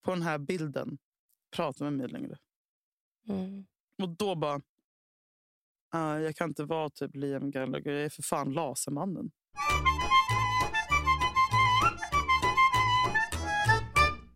[0.05, 0.97] på den här bilden
[1.55, 2.37] pratar med mig längre.
[3.29, 3.65] Mm.
[4.01, 4.61] Och då bara...
[5.91, 7.91] "Ah, jag kan inte vara typ Liam Gallagher.
[7.91, 9.31] Jag är för fan Lasermannen.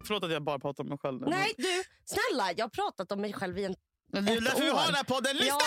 [0.06, 1.22] Förlåt att jag bara pratar om mig själv.
[1.22, 1.28] nu.
[1.30, 1.84] Nej, du.
[2.06, 3.76] Snälla, jag har pratat om mig själv i en...
[4.13, 5.36] Men det är därför vi har den här podden.
[5.36, 5.58] Lyssna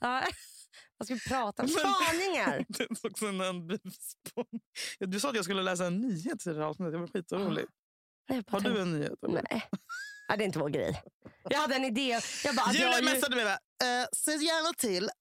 [0.00, 0.18] Ja.
[0.18, 0.32] inte då!
[0.98, 1.68] Vad ska vi prata om?
[1.68, 2.64] Spaningar.
[2.78, 3.68] Det är också en,
[5.10, 6.92] Du sa att jag skulle läsa en nyhet till det här avsnittet.
[6.92, 7.64] Jag var skitorolig.
[8.28, 9.24] Nej, Har du en nyhet?
[9.24, 9.44] eller?
[9.50, 9.68] Nej.
[10.28, 11.02] Ja, det är inte vår grej.
[11.50, 12.20] Jag hade en idé.
[12.44, 13.56] Jag bara, Julia jag, ju- messade mig eh,
[14.12, 15.10] se gärna till.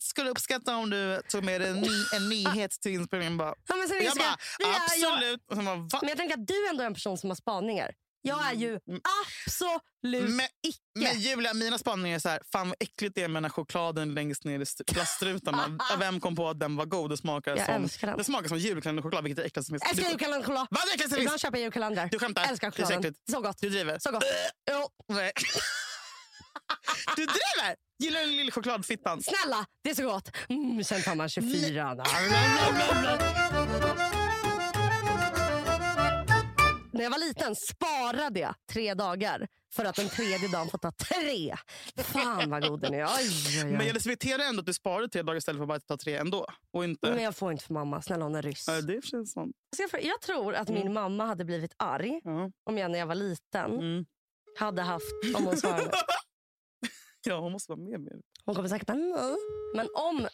[0.00, 3.36] Skulle uppskatta om du tog med en, ny, en nyhet till inspelningen.
[3.36, 5.40] Bara, ja, men sen jag jag, bara, jag, absolut.
[5.50, 7.94] Och sen bara, men jag tänker att du ändå är en person som har spaningar.
[8.28, 9.00] Jag är ju Mm.
[9.46, 10.78] absolut Men- icke.
[10.94, 13.50] Men Julia, mina spaningar är så här, fan vad äckligt det är med den här
[13.50, 15.78] chokladen längst ner i st- plastrutan.
[15.98, 17.10] Vem kom på att den var god?
[17.10, 18.18] Det smakar Jag som, älskar den.
[18.18, 19.92] det smakar som julkalenderchoklad, vilket är det äckligaste som finns.
[19.92, 20.66] Älskar julkalenderchoklad.
[20.70, 22.08] Vad är som Ibland köper jag julkalendrar.
[22.12, 22.44] Du skämtar?
[22.50, 23.14] Älskar Det är så chokladen.
[23.30, 23.56] Så gott.
[23.60, 23.98] Du driver?
[23.98, 24.24] Så gott.
[24.70, 24.88] Jo.
[25.14, 25.32] Nej.
[27.16, 27.76] Du driver?
[27.98, 29.22] Gillar du lilla chokladfittan?
[29.22, 30.30] Snälla, det är så gott.
[30.48, 31.96] Mm, sen tar man 24.
[36.98, 40.92] När jag var liten sparade jag tre dagar för att den tredje dagen få ta
[40.92, 41.56] tre.
[41.96, 43.04] Fan vad god den är.
[43.04, 43.10] Oj,
[43.48, 43.72] oj, oj.
[43.72, 46.16] Men jag respekterar ändå att du sparade tre dagar istället för att bara ta tre
[46.16, 46.46] ändå.
[46.70, 47.10] Och inte...
[47.10, 48.02] Men jag får inte för mamma.
[48.02, 48.64] Snälla hon är ryss.
[48.68, 49.56] Ja, det är för sig sant.
[49.76, 52.50] Så jag, jag tror att min mamma hade blivit arg Ja.
[52.64, 54.06] om jag när jag var liten Mm.
[54.58, 55.04] hade haft,
[55.36, 55.90] om hon svarade.
[57.26, 58.16] ja, hon måste vara med mer.
[58.44, 59.36] Hon kommer säkert bara nej.
[59.74, 60.28] Men om,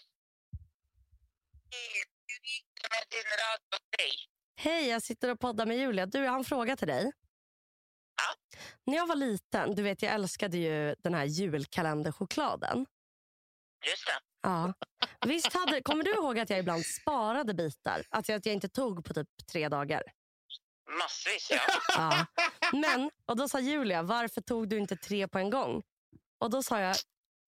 [4.56, 6.06] hej jag sitter och poddar med Julia.
[6.06, 7.12] Du, jag har en fråga till dig.
[8.86, 12.86] När jag var liten, du vet jag älskade ju den här julkalenderchokladen.
[13.86, 14.20] Just det.
[14.42, 14.74] Ja.
[15.26, 18.02] Visst hade, kommer du ihåg att jag ibland sparade bitar?
[18.10, 20.02] Att jag, att jag inte tog på typ tre dagar.
[20.98, 21.58] Massvis, ja.
[21.96, 22.26] Ja.
[22.72, 25.82] Men, och då sa Julia, varför tog du inte tre på en gång?
[26.38, 26.96] Och då sa jag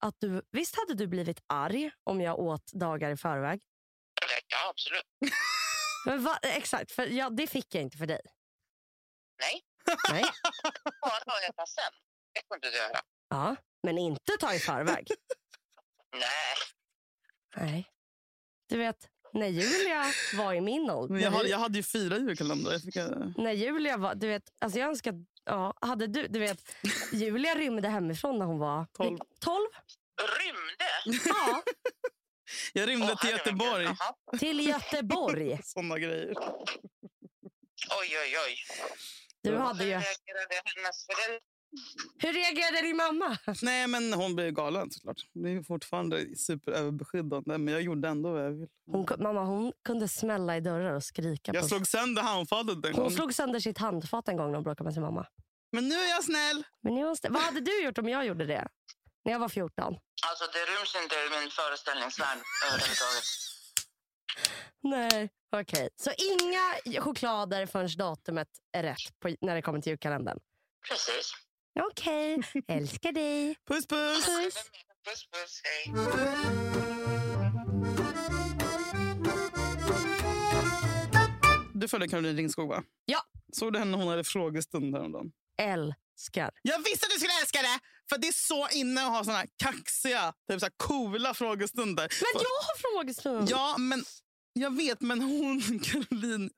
[0.01, 3.61] att du, visst hade du blivit arg om jag åt dagar i förväg?
[4.49, 5.35] Ja, absolut.
[6.07, 8.21] Men va, exakt, för ja, det fick jag inte för dig.
[9.41, 9.63] Nej,
[10.11, 10.23] Nej.
[11.01, 11.93] bara ta sen.
[12.35, 13.01] Det kunde du göra.
[13.29, 15.09] Ja, men inte ta i förväg.
[16.13, 16.57] Nej,
[17.57, 17.91] Nej.
[18.69, 20.05] Du vet, när Julia
[20.37, 21.15] var i min ålder.
[21.15, 22.73] Men jag, hade, jag hade ju fyra julkalendrar.
[22.73, 25.15] Jag fick, eh, När Julia var, du vet, alltså jag önskar,
[25.45, 26.73] ja, hade du, du vet,
[27.13, 29.19] Julia rymde hemifrån när hon var Tolv.
[29.41, 29.67] 12?
[30.41, 31.21] rymde.
[31.29, 31.63] Ja,
[32.73, 33.31] jag rymde Åh, till.
[33.31, 33.89] Göteborg.
[34.39, 35.61] Till Göteborg.
[35.65, 36.35] Såna grejer.
[38.01, 38.57] Oj, oj, oj.
[39.43, 41.41] Du hade ju, Hur reagerade hennes föräldrar?
[42.19, 43.39] Hur reagerade din mamma?
[43.63, 45.17] Nej, men hon blev galen såklart.
[45.33, 48.67] Det är fortfarande superöverbeskyddande, men jag gjorde ändå vad jag ville.
[48.93, 51.53] Hon, mamma hon kunde smälla i dörrar och skrika.
[51.55, 53.11] Jag på slog sönder handfatet en hon gång.
[53.11, 55.27] slog sönder sitt handfat en gång när hon bråkade med sin mamma.
[55.73, 56.63] Men nu är jag snäll.
[56.83, 58.69] Men ni måste, vad hade du gjort om jag gjorde det?
[59.27, 59.85] När jag var 14?
[60.27, 63.25] Alltså det ryms inte i min föreställningsvärld överhuvudtaget.
[64.81, 65.31] Nej.
[65.57, 70.39] Okej, så inga choklader förrän datumet är rätt på, när det kommer till julkalendern?
[70.89, 71.33] Precis.
[71.81, 73.57] Okej, älskar dig.
[73.69, 74.27] Puss, puss.
[74.27, 74.55] Puss.
[75.05, 75.61] Puss, puss.
[75.65, 75.95] Hej.
[81.75, 82.83] Du följde Caroline Ringskog, va?
[83.05, 83.19] Ja.
[83.53, 85.33] Såg du henne när hon hade frågestund häromdagen?
[86.17, 86.51] Älskar.
[86.63, 87.79] Jag visste att du skulle älska det!
[88.09, 92.03] För det är så inne att ha såna här kaxiga, typ så här coola frågestunder.
[92.21, 93.51] Men jag har frågestund.
[93.51, 94.05] Ja, men
[94.53, 96.51] jag vet, men hon, Caroline,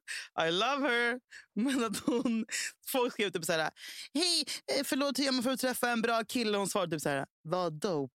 [0.49, 1.21] I love her.
[1.55, 2.47] Men att hon,
[2.87, 3.71] folk skrev typ så här,
[4.15, 4.45] hej,
[4.77, 6.59] eh, förlåt hur gör man för att träffa en bra kille?
[6.59, 8.13] Hon svarade typ så här, vad dope.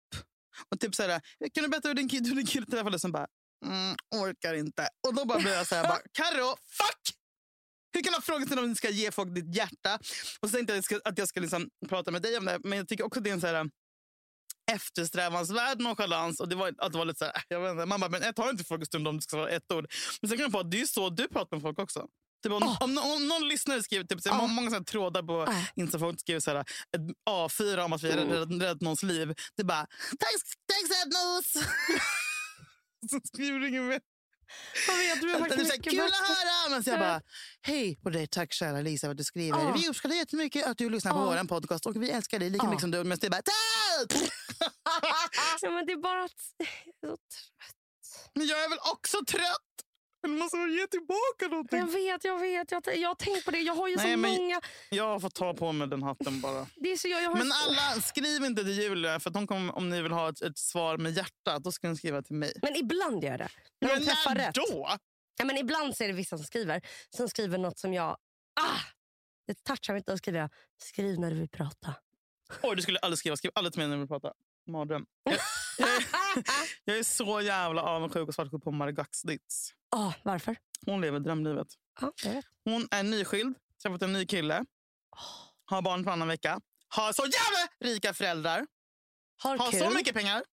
[0.72, 1.22] Och typ så här,
[1.54, 3.02] kan du berätta hur din, kille- hur din kille träffades?
[3.02, 3.28] Som bara,
[3.66, 4.90] mm, orkar inte.
[5.08, 7.16] Och då bara blev jag så här, bara, Karo, fuck!
[7.94, 10.00] Hur kan du ha frågestund om du ska ge folk ditt hjärta?
[10.40, 12.46] Och så tänkte jag att jag ska, att jag ska liksom prata med dig om
[12.46, 12.60] det.
[12.64, 13.70] Men jag tycker också att det är en så här,
[14.72, 16.40] eftersträvansvärd nonchalans.
[16.40, 18.22] Och det var, att det var lite så här, jag vet inte, man bara, men
[18.22, 19.92] jag tar inte frågestund om det ska vara ett ord.
[20.22, 22.08] Men sen kom jag på att det är så du pratar med folk också.
[22.44, 22.78] Typ om, Ah.
[22.82, 25.66] om, om, någon lyssnare skriver, typ, må- många såna här trådar på Ah.
[25.76, 28.30] Insta, folk skriver så här, ett A4 om att vi har Mm.
[28.34, 29.28] räddat, räddat någons liv.
[29.56, 29.88] Det är bara,
[30.20, 30.34] tack,
[30.68, 31.66] tack Sednos!
[33.12, 34.02] så skriver du inget mer.
[34.88, 36.70] Jag vet, du så här, mycket kul att höra!
[36.70, 37.00] Men så jag Ja.
[37.00, 37.22] bara,
[37.62, 39.60] hej på dig, tack snälla Lisa att du skriver.
[39.60, 39.72] Ja.
[39.78, 41.26] Vi uppskattar jättemycket att du lyssnar på Ja.
[41.42, 42.70] vår podcast och vi älskar dig lika Ja.
[42.70, 43.04] mycket som du.
[43.04, 43.42] Men det är bara!
[45.62, 46.32] Ja, men det är bara att...
[46.58, 47.20] jag är så trött.
[48.34, 49.74] Men jag är väl också trött?
[50.24, 51.80] Men måste ge tillbaka någonting?
[51.80, 52.72] Jag vet, jag vet.
[52.72, 53.58] Jag, jag har tänkt på det.
[53.60, 54.62] Jag har ju Nej, så många...
[54.90, 56.68] Jag fått ta på mig den hatten bara.
[56.76, 59.48] Det är så, jag, jag har Men så- alla, skriv inte till Julia, för hon
[59.48, 62.36] kommer, om ni vill ha ett, ett svar med hjärtat, då ska ni skriva till
[62.36, 62.54] mig.
[62.62, 63.50] men ibland gör jag det.
[63.82, 64.56] När Men de när rätt.
[64.56, 64.90] då?
[65.38, 66.82] Ja, men ibland så är det vissa som skriver.
[67.10, 68.10] Som skriver något som jag...
[68.62, 68.80] Ah!
[69.48, 70.12] Det touchar mig inte.
[70.12, 70.50] Då skriver jag,
[70.84, 71.94] skriv när du vill prata.
[72.62, 73.38] Oj, du skulle aldrig skriva.
[73.38, 74.34] Skriv aldrig till mig när vi pratar.
[74.68, 75.06] Mardröm.
[75.88, 76.04] Jag,
[76.86, 79.70] jag, är- så jävla avundsjuk och svartsjuk på Margot Ditz.
[79.96, 80.56] Ah, varför?
[80.86, 81.68] Hon lever drömlivet.
[82.24, 82.46] Vet.
[82.64, 84.66] Hon är nyskild, träffat en ny kille,
[85.66, 88.68] har barn varannan vecka, har så jävla rika föräldrar,
[89.42, 90.44] Har har så mycket pengar.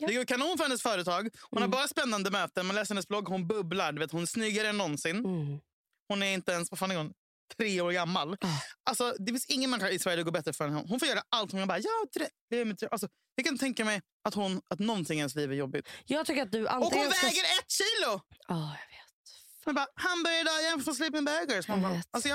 [0.00, 0.06] Ja.
[0.06, 1.28] Det går kanon för hennes företag.
[1.50, 1.72] Hon Mm.
[1.72, 2.66] har bara spännande möten.
[2.66, 3.92] Man läser hennes blogg, hon bubblar.
[3.92, 5.16] Du vet, hon är snyggare än någonsin.
[5.16, 5.60] Mm.
[6.08, 7.12] Hon är inte ens, vad fan är hon?
[7.56, 8.36] Tre år gammal.
[8.40, 8.46] Ah.
[8.84, 10.88] Alltså, det finns ingen människa i Sverige det går bättre för än hon.
[10.88, 11.52] Hon får göra allt.
[11.52, 15.20] Hon bara, ja, det, det alltså, jag kan tänka mig att, hon, att någonting i
[15.20, 15.88] hennes liv är jobbigt.
[16.06, 17.26] Jag tycker att du Och antingen hon ska...
[17.26, 18.20] väger ett kilo!
[18.48, 19.66] Ja, jag vet.
[19.66, 21.68] Man bara, hamburgerdagen från Sleeping Burgers.
[21.68, 22.28] Man Jag bara, alltså,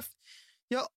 [0.67, 0.87] jag,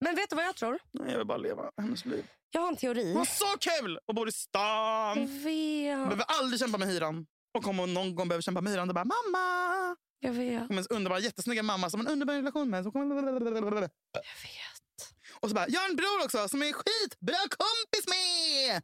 [0.00, 0.78] Men vet du vad jag tror?
[0.92, 2.26] nej, jag vill bara leva hennes liv.
[2.50, 3.08] Jag har en teori.
[3.08, 5.20] Hon har så kul och bor i stan.
[5.20, 5.98] Jag vet.
[5.98, 7.26] Behöver aldrig kämpa med hyran.
[7.58, 9.96] Och om hon någon gång behöver kämpa med hyran, då bara mamma!
[10.20, 10.68] Jag vet.
[10.68, 12.84] Kommer en jättesnygga mamma som en underbar relation med.
[12.84, 13.16] Så kommer...
[13.16, 13.42] Jag
[14.20, 15.14] vet.
[15.40, 18.82] Och så bara, jag har en bror också som är skitbra kompis med!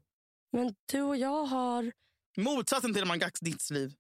[0.53, 1.93] Men du och jag har
[2.37, 3.95] Motsatsen till Margax ditt liv.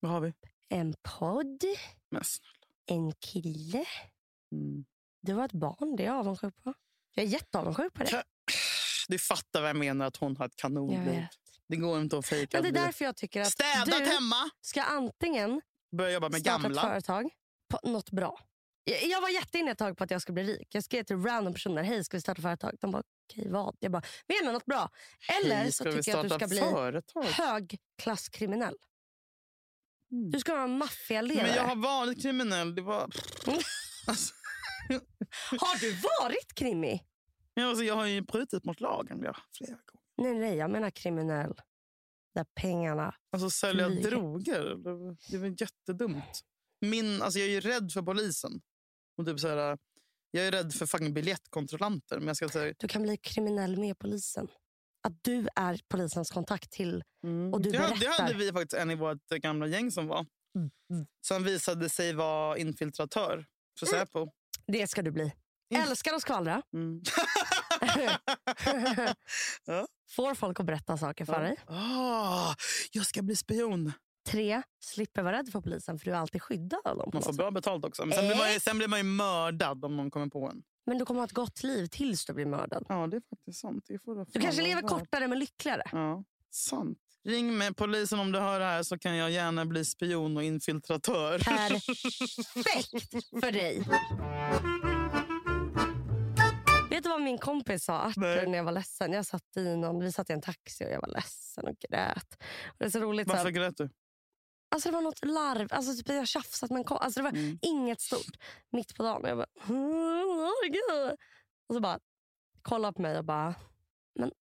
[0.00, 0.32] Vad har vi?
[0.70, 1.64] en podd,
[2.10, 2.52] Men snälla.
[2.86, 3.84] en kille.
[4.52, 4.84] Mm.
[5.22, 5.96] Du har ett barn.
[5.96, 6.74] Det är jag avundsjuk på.
[7.14, 8.24] Jag är jätteavundsjuk på det.
[9.08, 11.26] Du fattar vad jag menar, att hon har ett Jag kanonliv.
[11.68, 12.56] Det går inte att fejka.
[12.56, 15.60] Men det är ett därför jag tycker att Städat du hemma, ska antingen
[15.96, 16.82] börja jobba med starta ett gamla.
[16.82, 17.30] företag
[17.70, 18.40] på något bra.
[18.84, 20.68] Jag, jag var jätteinne ett tag på att jag skulle bli rik.
[20.70, 21.82] Jag skrev till random personer.
[21.82, 22.76] Hej, ska vi starta företag?
[22.80, 23.76] De bara, okej vad?
[23.80, 24.90] Jag bara, vill något bra?
[25.40, 27.24] Eller Hej, så vi tycker jag att du ska bli företag?
[27.24, 28.74] högklasskriminell.
[30.12, 30.30] Mm.
[30.30, 31.46] Du ska vara en maffialedare.
[31.46, 32.74] Men jag har varit kriminell.
[32.74, 33.10] Det var...
[33.46, 33.58] Mm.
[34.06, 34.34] Alltså,
[35.50, 37.04] Har du varit krimi?
[37.54, 39.97] ja, alltså, jag har ju brutit mot lagen ja, flera gånger.
[40.18, 41.54] Nej, nej, jag menar kriminell.
[42.34, 43.14] Där pengarna...
[43.32, 44.10] Alltså sälja Flyga.
[44.10, 44.74] droger.
[44.74, 46.40] Det- är väl jättedumt.
[46.80, 48.60] Min, alltså, jag är ju rädd för polisen.
[49.18, 49.78] Och typ så här,
[50.30, 52.18] jag är rädd för fucking biljettkontrollanter.
[52.18, 54.48] Men jag ska säga, Du kan bli kriminell med polisen.
[55.02, 57.04] Att du är polisens kontakt till...
[57.24, 58.22] mm, Och du det, hade- det berättar.
[58.22, 60.26] hade vi faktiskt en i vårt gamla gäng som var.
[60.56, 61.06] Mm.
[61.20, 63.46] Som visade sig vara infiltratör
[63.78, 64.28] för Säpo.
[64.66, 65.32] Det ska du bli.
[65.74, 65.88] Mm.
[65.88, 66.62] Älskar att skvallra.
[66.74, 67.02] Mm.
[69.64, 69.86] Ja.
[70.10, 71.56] Får folk att berätta saker för dig.
[71.66, 72.54] Ah,
[72.92, 73.92] jag ska bli spion.
[74.28, 77.10] Tre, slipper vara rädd för polisen för du är alltid skyddad av dem.
[77.12, 78.06] Man får bra betalt också.
[78.06, 80.62] Men sen, blir man ju, sen blir man ju mördad om någon kommer på en.
[80.86, 82.84] Men du kommer ha ett gott liv tills du blir mördad.
[82.88, 83.84] Ja, det är faktiskt sant.
[83.88, 84.90] Det får Du kanske vara lever värt.
[84.90, 85.82] kortare men lyckligare.
[85.92, 86.98] Ja, sant.
[87.24, 90.42] Ring med polisen om du hör det här så kan jag gärna bli spion och
[90.42, 91.38] infiltratör.
[91.38, 93.82] Perfekt för dig.
[97.18, 98.46] Vad min kompis sa Nej.
[98.46, 99.12] när jag var ledsen?
[99.12, 102.36] Jag satt i någon, vi satt i en taxi och jag var ledsen och grät.
[102.66, 103.26] Och det är så roligt.
[103.28, 103.90] Så Varför här, grät du?
[104.70, 105.68] alltså det var något larv.
[105.70, 107.04] Alltså typ jag tjafsat med en kompis.
[107.04, 107.58] Alltså det var Mm.
[107.62, 108.36] inget stort.
[108.70, 109.22] Mitt på dagen.
[109.22, 109.46] Och jag bara...
[111.68, 111.98] Och så bara
[112.62, 113.54] kolla på mig och bara...
[114.14, 114.32] Men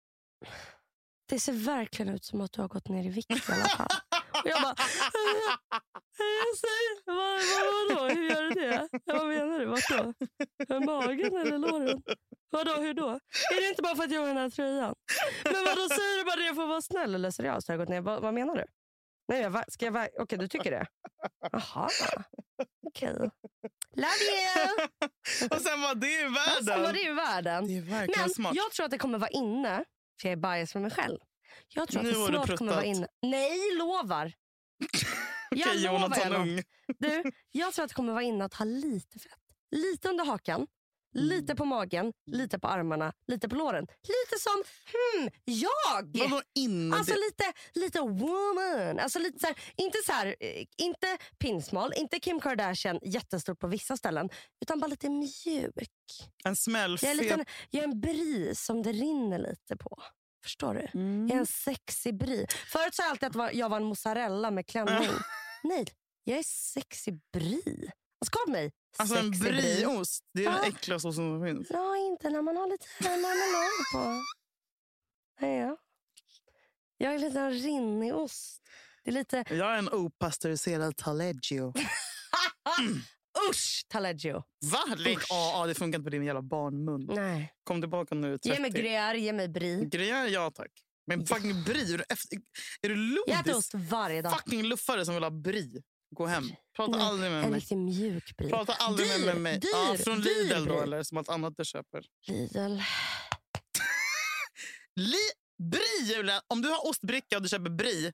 [1.28, 3.88] det ser verkligen ut som att du har gått ner i vikt i alla fall.
[4.46, 4.74] Och jag bara...
[6.18, 8.14] Jag säger, vad, vad, vadå?
[8.14, 8.88] Hur gör du det?
[9.04, 9.66] Vad menar du?
[9.66, 9.88] Vart
[10.68, 10.80] då?
[10.80, 12.02] Magen eller låren?
[12.50, 13.08] Vadå, hur då?
[13.54, 14.94] Är det inte bara för att jag har den här tröjan?
[15.44, 17.68] Men vadå, säger du bara det för att vara snäll eller seriöst?
[17.68, 18.00] Har jag gått ner?
[18.00, 18.64] Vad, vad menar du?
[19.28, 20.86] Nej, jag, ska jag, Okej, du tycker det?
[21.52, 21.88] Jaha.
[22.86, 23.30] Okej.
[23.96, 24.88] Love you!
[25.50, 26.64] Och sen var det i Och världen.
[26.64, 27.66] Sen var det ju världen.
[27.66, 28.54] Det är Men smart.
[28.54, 29.84] jag tror att det kommer vara inne,
[30.20, 31.18] för jag är bias med mig själv.
[31.68, 33.08] Jag tror Nu att det du snart kommer vara inne.
[33.22, 34.32] Nej, lovar.
[35.50, 36.34] jag Okej, lovar er.
[36.34, 36.62] Ung.
[36.98, 39.32] Du, jag tror att det kommer vara inne att ha lite fett.
[39.70, 40.66] Lite under hakan,
[41.16, 43.86] lite på magen, lite på armarna, lite på låren.
[44.02, 46.18] Lite som hmm, jag!
[46.18, 46.96] Vadå inne?
[46.96, 48.98] Alltså lite, lite woman.
[48.98, 53.66] Alltså lite så här, inte så här, eh, inte pinsmal, inte Kim Kardashian jättestort på
[53.66, 54.28] vissa ställen.
[54.62, 55.74] Utan bara lite mjuk.
[56.44, 56.98] en smäll.
[57.02, 60.02] Jag är, lite, jag är en bris som det rinner lite på.
[60.46, 60.88] Förstår du?
[61.00, 61.26] Mm.
[61.28, 62.46] Jag är en sexig bri.
[62.72, 65.08] Förut sa jag alltid att jag var en mozzarella med klänning.
[65.62, 65.86] Nej,
[66.24, 67.62] jag är sexig bri.
[68.20, 68.72] Alltså, kolla på mig.
[68.98, 69.52] Alltså en Sexig bri.
[69.62, 70.24] brieost.
[70.34, 70.50] Det är Ja.
[70.52, 71.66] den äckligaste osten som finns.
[71.70, 74.22] Ja, inte när man har lite marmelad på.
[75.40, 75.76] Nej, ja.
[76.96, 78.62] Jag är lite en rinnig ost.
[79.04, 79.44] Det är lite...
[79.50, 81.72] Jag är en opastöriserad taleggio.
[83.50, 84.42] Usch, Taleggio.
[84.72, 84.94] Va?
[84.96, 85.68] Lägg av.
[85.68, 87.06] Det funkar inte på din jävla barnmun.
[87.14, 87.52] Nej.
[87.64, 88.48] Kom tillbaka du är 30.
[88.48, 89.76] Ge mig gruyère, ge mig brie.
[89.84, 90.70] Gruyère, ja tack.
[91.06, 91.94] Men fucking brie.
[91.94, 92.38] Är du, efter,
[92.82, 94.32] är du Jag äter ost varje dag.
[94.32, 95.82] Fucking luffare som vill ha brie.
[96.16, 96.44] Gå hem.
[96.76, 97.60] Prata Nej, aldrig med En mig.
[97.60, 98.50] riktigt mjuk brie.
[98.50, 99.58] Prata aldrig Dyr, med mig.
[99.60, 102.04] dyr, ja, från dyr Lidl då eller som allt annat du köper.
[102.26, 102.80] Lidl.
[104.96, 105.16] Li
[105.70, 106.40] brie Julia!
[106.48, 108.12] Om du har ostbricka och du köper brie,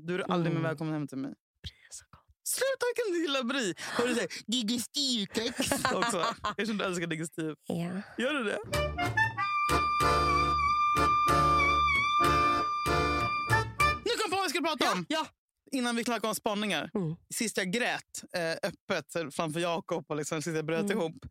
[0.00, 0.62] då är du aldrig mer Mm.
[0.62, 1.34] välkommen hem till mig.
[1.62, 2.45] Brie är så gott.
[2.56, 3.74] Sluta du gilla brie.
[3.78, 6.24] Har du sagt digestivkex också?
[6.56, 7.54] Jag du älskar digestiv.
[7.66, 8.02] Ja.
[8.18, 8.58] Gör du det?
[14.04, 15.06] Nu kom jag på vad vi skulle prata om.
[15.08, 15.26] Ja.
[15.72, 16.90] Innan vi klackade om spaningar.
[16.94, 17.16] Mm.
[17.34, 20.98] Sist jag grät eh, öppet framför Jakob och liksom, sist jag bröt Mm.
[20.98, 21.26] ihop.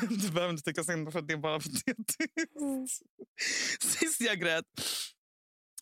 [0.22, 2.20] du behöver inte tycka synd för det är bara patetiskt.
[2.60, 2.86] Mm.
[3.80, 4.64] Sist jag grät,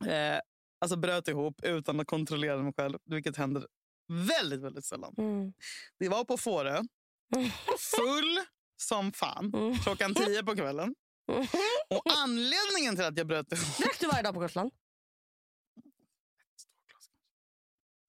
[0.06, 0.40] eh,
[0.80, 3.66] alltså bröt ihop utan att kontrollera mig själv, vilket händer
[4.08, 5.14] väldigt, väldigt sällan.
[5.18, 5.52] Mm.
[5.98, 6.82] Det var på Fårö,
[7.78, 8.40] full
[8.76, 9.78] som fan, Mm.
[9.78, 10.94] klockan tio på kvällen.
[11.90, 13.76] Och anledningen till att jag bröt ihop...
[13.78, 14.70] Drack du varje dag på Gotland?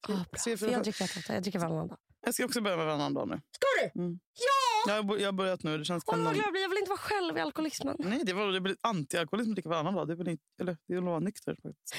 [0.08, 0.56] Ah, bra.
[0.58, 1.34] För jag dricker.
[1.34, 1.98] Jag dricker varannan dag.
[2.22, 3.42] Jag ska också börja med varannan dag nu.
[3.52, 4.02] Ska du?
[4.02, 4.20] Mm.
[4.34, 4.69] Ja!
[4.88, 5.78] Jag har, jag har börjat nu.
[5.78, 6.62] Det känns Åh, vad glad jag blir.
[6.62, 7.96] Jag vill inte vara själv i alkoholismen.
[8.00, 10.08] Nej, det var det blir anti-alkoholism dricka varannan dag.
[10.08, 11.58] Det är väl inte, eller det är väl att vara nykter.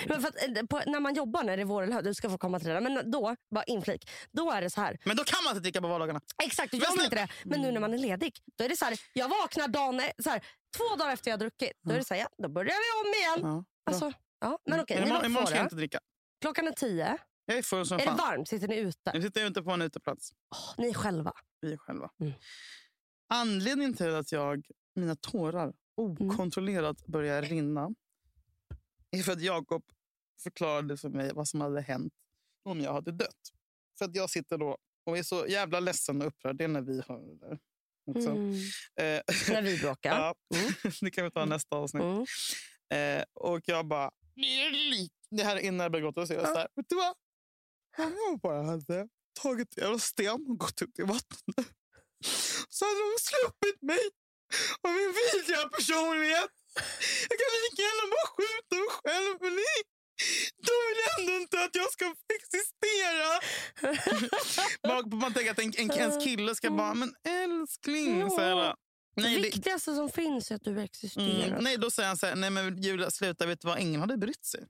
[0.09, 2.31] Men för att, eh, på, när man jobbar när det är vår eller du ska
[2.31, 2.81] få komma till det där.
[2.81, 4.99] Men då, bara inflik, då är det så här.
[5.05, 6.21] Men då kan man inte dricka på vardagarna.
[6.43, 7.29] Exakt, man snälla- inte det.
[7.45, 9.01] Men nu när man är ledig, då är det så här.
[9.13, 10.41] Jag vaknar dagen, e- så här,
[10.77, 11.73] två dagar efter jag har druckit.
[11.83, 13.53] Då är det så här, ja, då börjar vi om igen.
[13.57, 13.65] Ja.
[13.91, 15.99] Alltså, ja, men okej, var imorgon, ska jag inte dricka.
[16.41, 17.19] Klockan är tio.
[17.47, 18.17] Jag är full som Är det fan.
[18.17, 18.49] varmt?
[18.49, 19.11] Sitter ni ute?
[19.15, 20.31] Jag sitter ute på en uteplats.
[20.55, 21.33] Åh, ni själva.
[21.61, 22.11] Vi själva.
[22.21, 22.33] Mm.
[23.29, 27.95] Anledningen till att jag, mina tårar okontrollerat börjar rinna
[29.11, 29.85] är för att Jakob
[30.43, 32.13] förklarade för mig vad som hade hänt
[32.65, 33.53] om jag hade dött.
[33.99, 36.57] För att jag sitter då och är så jävla ledsen och upprörd.
[36.57, 37.59] Det är när vi har det där.
[38.07, 38.31] Också.
[38.31, 38.55] Mm.
[38.97, 40.11] Eh, När vi bråkar.
[40.19, 40.35] ja,
[41.01, 42.03] det kan vi ta i nästa avsnitt.
[42.03, 42.27] Mm.
[43.19, 44.11] Eh, och jag bara...
[45.31, 46.27] Det här är innan jag började gråta.
[46.27, 47.15] Så jag så här, vet du vad?
[48.07, 49.09] Om jag bara hade
[49.43, 51.67] tagit en jävla sten och gått ut i vattnet
[52.69, 54.05] så hade de sluppit mig
[54.83, 56.51] av min vidriga personlighet.
[57.29, 59.37] Jag kan lika gärna bara skjuta mig själv.
[59.41, 59.79] Men nej,
[60.67, 63.29] de vill ändå inte att jag ska existera.
[64.89, 68.31] Man, man tänker att en, en, ens kille ska bara, men älskling.
[68.31, 68.75] Så här, Det
[69.23, 71.47] nej, det, viktigaste som finns är att du existerar.
[71.47, 74.01] Mm, nej, då säger han så här, nej men Julia sluta, vet du vad, ingen
[74.01, 74.67] hade brytt sig.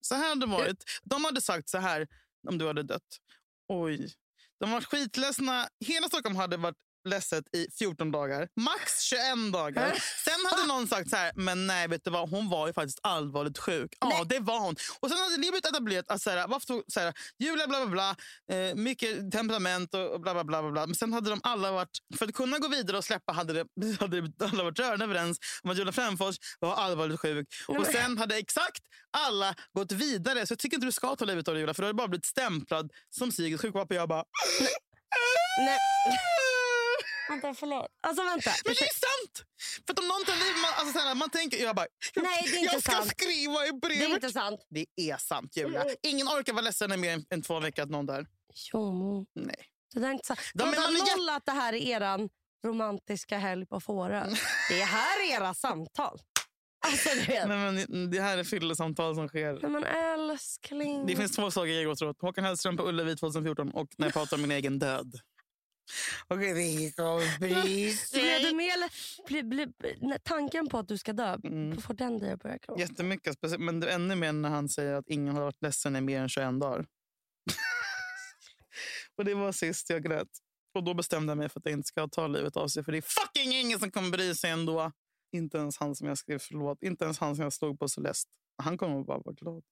[0.00, 0.84] Så här hade det varit.
[1.02, 2.08] De hade sagt så här
[2.48, 3.18] om du hade dött.
[3.72, 4.08] Oj.
[4.60, 5.68] De var skitledsna.
[5.86, 8.48] Hela Stockholm hade varit ledset i 14 dagar.
[8.60, 9.94] Max 21 dagar.
[10.24, 12.98] Sen hade någon sagt så här, men nej vet du vad, hon var ju faktiskt
[13.02, 13.96] allvarligt sjuk.
[14.00, 14.22] Ja, Nej.
[14.26, 14.76] det var hon.
[15.00, 17.86] Och sen hade det blivit etablerat att så här, varför tog, så här, Julia bla
[17.86, 18.16] bla bla,
[18.56, 20.70] eh, mycket temperament och bla bla bla.
[20.70, 20.86] bla.
[20.86, 23.66] Men sen hade de alla varit, för att kunna gå vidare och släppa hade, det,
[24.00, 27.48] hade det, alla varit rörande överens om att Julia Fränfors var allvarligt sjuk.
[27.68, 30.46] Nej, Och sen hade exakt alla gått vidare.
[30.46, 32.08] Så jag tycker inte du ska ta livet av dig Julia, för du hade bara
[32.08, 33.74] blivit stämplad som psykiskt sjuk.
[33.74, 34.24] Och jag bara...
[35.58, 35.78] Nej.
[37.32, 37.86] Vänta, förlåt.
[38.02, 38.50] Alltså vänta.
[38.64, 39.34] Men det är sant!
[39.86, 42.42] För om någon tar liv, man, alltså, så här, man tänker, jag bara, jag, Nej,
[42.44, 43.10] det är inte jag ska sant.
[43.10, 44.08] skriva i Det är brevet.
[44.08, 44.60] inte sant.
[44.70, 45.84] Det är sant Julia.
[46.02, 48.26] Ingen orkar vara ledsen i mer än, än två veckor att någon dör.
[48.72, 49.56] Jo, Nej.
[49.94, 50.40] det där är inte sant.
[50.54, 52.28] Vänta, man är jätte- noll att det här är eran
[52.66, 54.26] romantiska helg på Fårö.
[54.70, 56.18] Det här är era samtal.
[56.86, 57.48] Alltså du vet.
[57.48, 59.58] Nej, men det här är fyllesamtal som sker.
[59.62, 61.06] Nej, men älskling.
[61.06, 62.20] Det finns två saker jag går åt.
[62.20, 65.12] Håkan Hellström på Ullevi 2014 och när jag pratar om min egen död.
[66.28, 67.54] Okej, vi kommer bry
[68.12, 68.90] Blev du med, eller,
[69.26, 71.80] bli, bli, när tanken på att du ska dö, Mm.
[71.80, 72.80] får den dig att börja gråta?
[72.80, 73.36] Jättemycket.
[73.58, 76.20] Men det är ännu mer när han säger att ingen har varit ledsen i mer
[76.20, 76.86] än 21 dagar.
[79.18, 80.28] och Det var sist jag grät.
[80.74, 82.84] Och Då bestämde jag mig för att jag inte ska ta livet av sig.
[82.84, 84.92] För det är fucking ingen som kommer bry sig ändå.
[85.32, 86.82] Inte ens han som jag skrev förlåt.
[86.82, 88.30] Inte ens han som jag slog på Celeste.
[88.62, 89.62] Han kommer bara vara glad.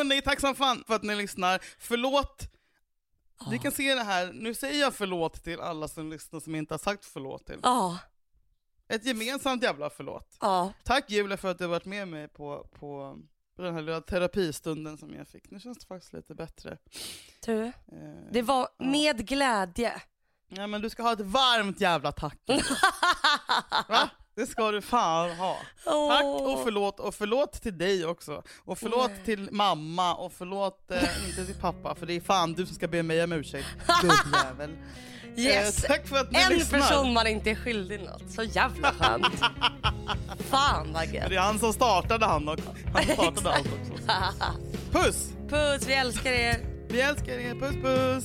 [0.00, 1.60] Hörni, tack som fan för att ni lyssnar.
[1.78, 2.42] Förlåt.
[3.50, 4.32] Vi kan se det här.
[4.32, 7.60] Nu säger jag förlåt till alla som lyssnar som inte har sagt förlåt till.
[7.62, 7.98] Ja,
[8.88, 10.36] Ett gemensamt jävla förlåt.
[10.40, 10.72] ja.
[10.84, 13.18] Tack Julia för att du varit med mig på, på,
[13.56, 15.50] den här lilla terapistunden som jag fick.
[15.50, 16.78] Nu känns det faktiskt lite bättre.
[17.46, 17.72] Du, Eh,
[18.32, 20.02] det var med glädje.
[20.48, 22.38] ja, men du ska ha ett varmt jävla tack.
[23.88, 24.10] Va?
[24.40, 25.56] Det ska du fan ha.
[25.84, 28.42] Tack och förlåt, och förlåt till dig också.
[28.64, 29.24] Och förlåt Nej.
[29.24, 32.88] till mamma och förlåt eh, inte till pappa för det är fan du som ska
[32.88, 33.66] be mig om ursäkt.
[34.02, 34.76] Gubbjävel.
[35.36, 35.84] Yes!
[35.84, 36.78] Eh, tack för att ni en lyssnar.
[36.78, 38.30] person man inte är skyldig något.
[38.30, 39.26] Så jävla skönt.
[40.50, 41.32] Fan vad Det gött.
[41.32, 42.58] är han som startade han och
[42.94, 44.02] han startade allt också.
[44.92, 45.28] Puss!
[45.48, 46.56] Puss, vi älskar er.
[46.88, 48.24] Vi älskar er, puss puss!